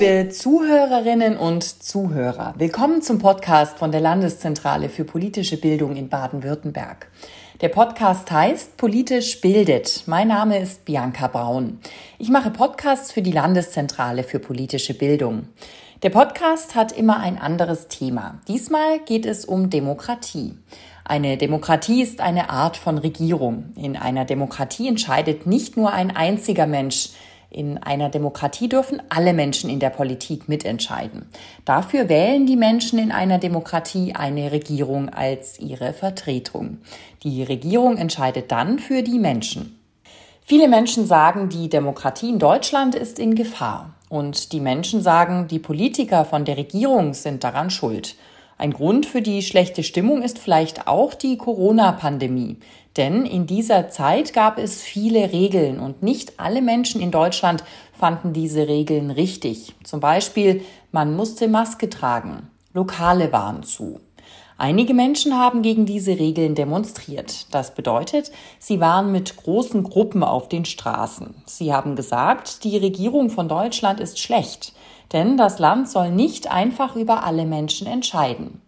[0.00, 2.54] liebe Zuhörerinnen und Zuhörer.
[2.56, 7.08] Willkommen zum Podcast von der Landeszentrale für politische Bildung in Baden-Württemberg.
[7.60, 10.04] Der Podcast heißt Politisch bildet.
[10.06, 11.80] Mein Name ist Bianca Braun.
[12.18, 15.48] Ich mache Podcasts für die Landeszentrale für politische Bildung.
[16.02, 18.40] Der Podcast hat immer ein anderes Thema.
[18.48, 20.54] Diesmal geht es um Demokratie.
[21.04, 23.74] Eine Demokratie ist eine Art von Regierung.
[23.76, 27.10] In einer Demokratie entscheidet nicht nur ein einziger Mensch,
[27.50, 31.26] in einer Demokratie dürfen alle Menschen in der Politik mitentscheiden.
[31.64, 36.78] Dafür wählen die Menschen in einer Demokratie eine Regierung als ihre Vertretung.
[37.24, 39.80] Die Regierung entscheidet dann für die Menschen.
[40.42, 43.94] Viele Menschen sagen, die Demokratie in Deutschland ist in Gefahr.
[44.08, 48.16] Und die Menschen sagen, die Politiker von der Regierung sind daran schuld.
[48.60, 52.58] Ein Grund für die schlechte Stimmung ist vielleicht auch die Corona-Pandemie.
[52.98, 57.64] Denn in dieser Zeit gab es viele Regeln und nicht alle Menschen in Deutschland
[57.98, 59.72] fanden diese Regeln richtig.
[59.82, 62.50] Zum Beispiel, man musste Maske tragen.
[62.74, 63.98] Lokale waren zu.
[64.58, 67.46] Einige Menschen haben gegen diese Regeln demonstriert.
[67.54, 71.34] Das bedeutet, sie waren mit großen Gruppen auf den Straßen.
[71.46, 74.74] Sie haben gesagt, die Regierung von Deutschland ist schlecht.
[75.12, 78.62] Denn das Land soll nicht einfach über alle Menschen entscheiden.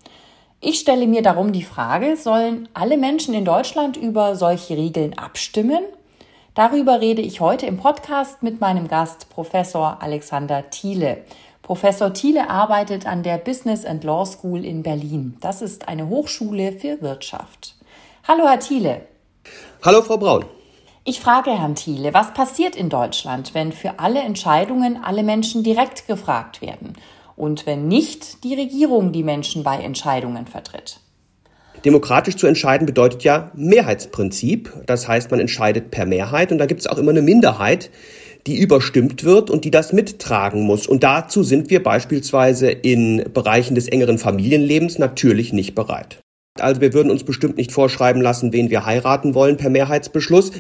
[0.61, 5.83] Ich stelle mir darum die Frage, sollen alle Menschen in Deutschland über solche Regeln abstimmen?
[6.55, 11.25] Darüber rede ich heute im Podcast mit meinem Gast Professor Alexander Thiele.
[11.63, 15.37] Professor Thiele arbeitet an der Business and Law School in Berlin.
[15.41, 17.75] Das ist eine Hochschule für Wirtschaft.
[18.29, 19.03] Hallo, Herr Thiele.
[19.83, 20.45] Hallo, Frau Braun.
[21.05, 26.07] Ich frage Herrn Thiele, was passiert in Deutschland, wenn für alle Entscheidungen alle Menschen direkt
[26.07, 26.93] gefragt werden
[27.35, 31.01] und wenn nicht die Regierung die Menschen bei Entscheidungen vertritt?
[31.85, 34.73] Demokratisch zu entscheiden bedeutet ja Mehrheitsprinzip.
[34.87, 37.91] Das heißt, man entscheidet per Mehrheit und da gibt es auch immer eine Minderheit,
[38.47, 40.87] die überstimmt wird und die das mittragen muss.
[40.87, 46.21] Und dazu sind wir beispielsweise in Bereichen des engeren Familienlebens natürlich nicht bereit.
[46.61, 50.53] Also wir würden uns bestimmt nicht vorschreiben lassen, wen wir heiraten wollen per Mehrheitsbeschluss.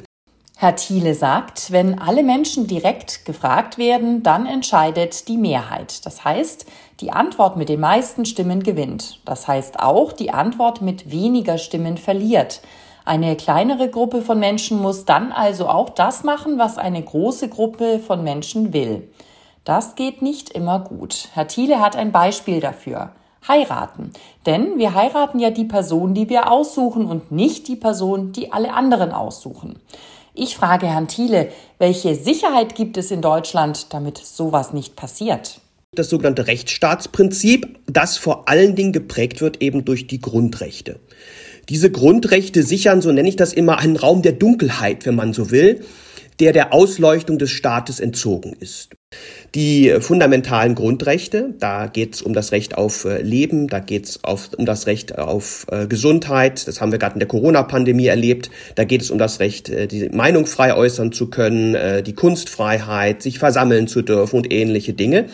[0.62, 6.06] Herr Thiele sagt, wenn alle Menschen direkt gefragt werden, dann entscheidet die Mehrheit.
[6.06, 6.66] Das heißt,
[7.00, 9.18] die Antwort mit den meisten Stimmen gewinnt.
[9.24, 12.60] Das heißt auch, die Antwort mit weniger Stimmen verliert.
[13.04, 17.98] Eine kleinere Gruppe von Menschen muss dann also auch das machen, was eine große Gruppe
[17.98, 19.10] von Menschen will.
[19.64, 21.28] Das geht nicht immer gut.
[21.34, 23.10] Herr Thiele hat ein Beispiel dafür.
[23.48, 24.12] Heiraten.
[24.46, 28.72] Denn wir heiraten ja die Person, die wir aussuchen und nicht die Person, die alle
[28.74, 29.80] anderen aussuchen.
[30.34, 35.60] Ich frage Herrn Thiele, welche Sicherheit gibt es in Deutschland, damit sowas nicht passiert?
[35.94, 41.00] Das sogenannte Rechtsstaatsprinzip, das vor allen Dingen geprägt wird eben durch die Grundrechte.
[41.68, 45.50] Diese Grundrechte sichern, so nenne ich das immer, einen Raum der Dunkelheit, wenn man so
[45.50, 45.84] will,
[46.40, 48.94] der der Ausleuchtung des Staates entzogen ist.
[49.54, 54.16] Die fundamentalen Grundrechte, da geht es um das Recht auf äh, Leben, da geht es
[54.56, 58.84] um das Recht auf äh, Gesundheit, das haben wir gerade in der Corona-Pandemie erlebt, da
[58.84, 63.38] geht es um das Recht, äh, die Meinung frei äußern zu können, die Kunstfreiheit, sich
[63.38, 65.26] versammeln zu dürfen und ähnliche Dinge.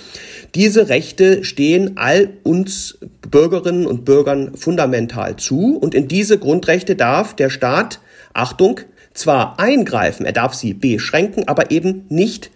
[0.55, 2.99] Diese Rechte stehen all uns
[3.31, 5.77] Bürgerinnen und Bürgern fundamental zu.
[5.77, 8.01] Und in diese Grundrechte darf der Staat,
[8.33, 8.81] Achtung,
[9.15, 12.51] zwar eingreifen, er darf sie beschränken, aber eben nicht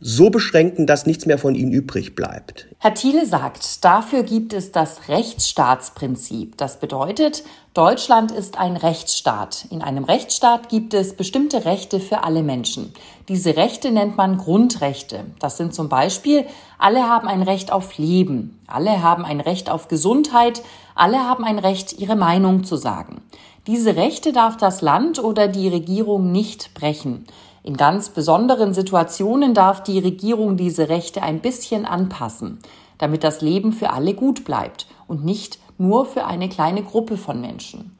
[0.00, 2.68] so beschränken, dass nichts mehr von ihnen übrig bleibt.
[2.78, 6.56] Herr Thiele sagt, dafür gibt es das Rechtsstaatsprinzip.
[6.58, 9.66] Das bedeutet, Deutschland ist ein Rechtsstaat.
[9.70, 12.92] In einem Rechtsstaat gibt es bestimmte Rechte für alle Menschen.
[13.28, 15.24] Diese Rechte nennt man Grundrechte.
[15.38, 16.46] Das sind zum Beispiel,
[16.78, 20.62] alle haben ein Recht auf Leben, alle haben ein Recht auf Gesundheit,
[20.94, 23.22] alle haben ein Recht, ihre Meinung zu sagen.
[23.66, 27.26] Diese Rechte darf das Land oder die Regierung nicht brechen.
[27.66, 32.60] In ganz besonderen Situationen darf die Regierung diese Rechte ein bisschen anpassen,
[32.96, 37.40] damit das Leben für alle gut bleibt und nicht nur für eine kleine Gruppe von
[37.40, 37.98] Menschen.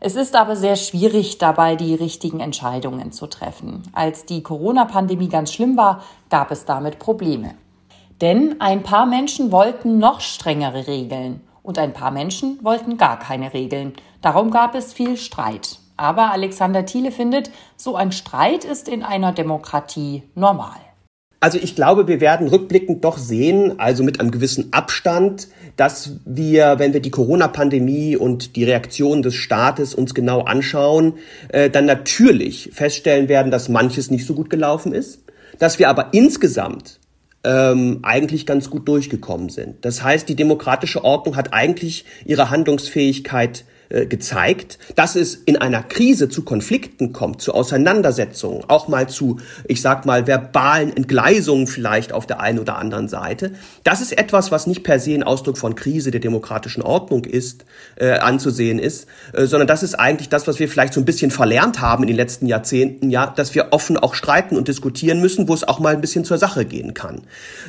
[0.00, 3.84] Es ist aber sehr schwierig, dabei die richtigen Entscheidungen zu treffen.
[3.94, 7.54] Als die Corona-Pandemie ganz schlimm war, gab es damit Probleme.
[8.20, 13.54] Denn ein paar Menschen wollten noch strengere Regeln und ein paar Menschen wollten gar keine
[13.54, 13.94] Regeln.
[14.20, 15.78] Darum gab es viel Streit.
[15.96, 20.76] Aber Alexander Thiele findet, so ein Streit ist in einer Demokratie normal.
[21.40, 26.78] Also ich glaube, wir werden rückblickend doch sehen, also mit einem gewissen Abstand, dass wir,
[26.78, 31.14] wenn wir die Corona-Pandemie und die Reaktion des Staates uns genau anschauen,
[31.50, 35.24] äh, dann natürlich feststellen werden, dass manches nicht so gut gelaufen ist,
[35.58, 37.00] dass wir aber insgesamt
[37.44, 39.84] ähm, eigentlich ganz gut durchgekommen sind.
[39.84, 45.82] Das heißt, die demokratische Ordnung hat eigentlich ihre Handlungsfähigkeit äh, gezeigt, dass es in einer
[45.82, 52.12] Krise zu Konflikten kommt, zu Auseinandersetzungen, auch mal zu, ich sag mal, verbalen Entgleisungen vielleicht
[52.12, 53.52] auf der einen oder anderen Seite.
[53.84, 57.64] Das ist etwas, was nicht per se ein Ausdruck von Krise der demokratischen Ordnung ist,
[57.96, 61.30] äh, anzusehen ist, äh, sondern das ist eigentlich das, was wir vielleicht so ein bisschen
[61.30, 65.48] verlernt haben in den letzten Jahrzehnten, ja, dass wir offen auch streiten und diskutieren müssen,
[65.48, 67.22] wo es auch mal ein bisschen zur Sache gehen kann.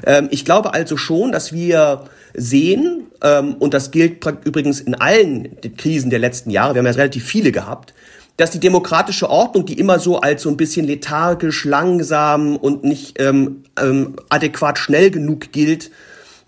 [0.05, 5.57] Ähm, ich glaube also schon, dass wir sehen, ähm, und das gilt übrigens in allen
[5.77, 7.94] Krisen der letzten Jahre, wir haben ja relativ viele gehabt,
[8.38, 13.19] dass die demokratische Ordnung, die immer so als so ein bisschen lethargisch, langsam und nicht
[13.19, 15.89] ähm, ähm, adäquat schnell genug gilt,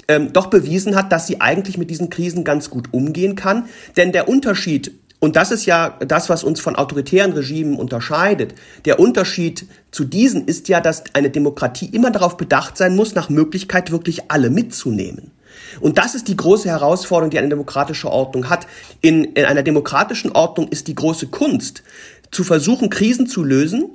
[0.07, 3.65] ähm, doch bewiesen hat, dass sie eigentlich mit diesen Krisen ganz gut umgehen kann.
[3.97, 8.53] Denn der Unterschied, und das ist ja das, was uns von autoritären Regimen unterscheidet,
[8.85, 13.29] der Unterschied zu diesen ist ja, dass eine Demokratie immer darauf bedacht sein muss, nach
[13.29, 15.31] Möglichkeit wirklich alle mitzunehmen.
[15.79, 18.67] Und das ist die große Herausforderung, die eine demokratische Ordnung hat.
[19.01, 21.83] In, in einer demokratischen Ordnung ist die große Kunst,
[22.31, 23.89] zu versuchen, Krisen zu lösen,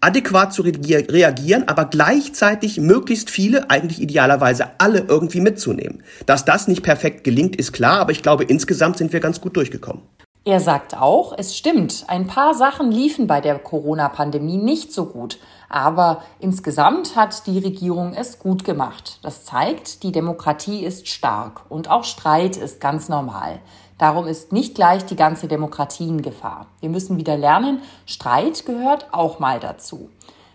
[0.00, 6.02] adäquat zu reagieren, aber gleichzeitig möglichst viele, eigentlich idealerweise alle irgendwie mitzunehmen.
[6.26, 9.56] Dass das nicht perfekt gelingt, ist klar, aber ich glaube, insgesamt sind wir ganz gut
[9.56, 10.02] durchgekommen.
[10.44, 15.38] Er sagt auch, es stimmt, ein paar Sachen liefen bei der Corona-Pandemie nicht so gut.
[15.68, 19.20] Aber insgesamt hat die Regierung es gut gemacht.
[19.22, 23.60] Das zeigt, die Demokratie ist stark und auch Streit ist ganz normal.
[23.98, 26.66] Darum ist nicht gleich die ganze Demokratie in Gefahr.
[26.80, 30.10] Wir müssen wieder lernen, Streit gehört auch mal dazu.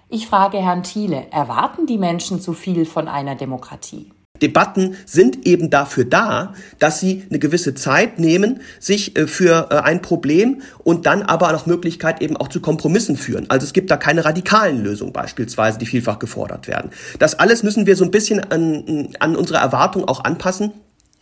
[0.10, 4.12] Ich frage Herrn Thiele, erwarten die Menschen zu viel von einer Demokratie?
[4.42, 9.75] Debatten sind eben dafür da, dass sie eine gewisse Zeit nehmen, sich äh, für äh,
[9.75, 13.50] ein Problem und dann aber nach Möglichkeit eben auch zu Kompromissen führen.
[13.50, 16.92] Also es gibt da keine radikalen Lösungen beispielsweise, die vielfach gefordert werden.
[17.19, 20.72] Das alles müssen wir so ein bisschen an, an unsere Erwartung auch anpassen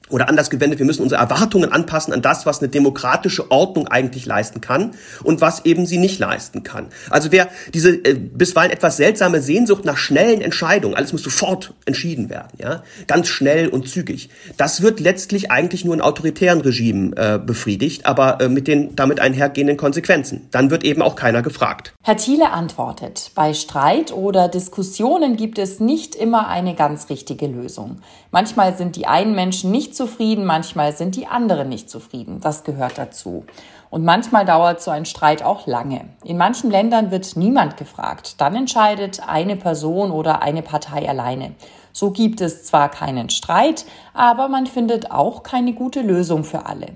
[0.09, 4.25] oder anders gewendet, wir müssen unsere Erwartungen anpassen an das, was eine demokratische Ordnung eigentlich
[4.25, 4.91] leisten kann
[5.23, 6.87] und was eben sie nicht leisten kann.
[7.09, 12.29] Also wer diese äh, bisweilen etwas seltsame Sehnsucht nach schnellen Entscheidungen, alles muss sofort entschieden
[12.29, 17.39] werden, ja, ganz schnell und zügig, das wird letztlich eigentlich nur in autoritären Regimen äh,
[17.43, 20.47] befriedigt, aber äh, mit den damit einhergehenden Konsequenzen.
[20.51, 21.93] Dann wird eben auch keiner gefragt.
[22.03, 28.01] Herr Thiele antwortet, bei Streit oder Diskussionen gibt es nicht immer eine ganz richtige Lösung.
[28.31, 32.39] Manchmal sind die einen Menschen zufrieden, manchmal sind die anderen nicht zufrieden.
[32.41, 33.45] Das gehört dazu.
[33.89, 36.09] Und manchmal dauert so ein Streit auch lange.
[36.23, 38.41] In manchen Ländern wird niemand gefragt.
[38.41, 41.55] Dann entscheidet eine Person oder eine Partei alleine.
[41.93, 46.87] So gibt es zwar keinen Streit, aber man findet auch keine gute Lösung für alle.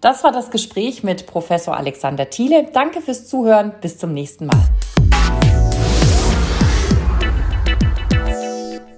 [0.00, 2.68] Das war das Gespräch mit Professor Alexander Thiele.
[2.72, 3.72] Danke fürs Zuhören.
[3.80, 4.64] Bis zum nächsten Mal.